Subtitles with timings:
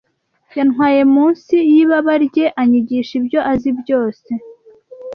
[0.57, 4.29] Yantwaye munsi y’ibaba rye anyigisha ibyo azi byose.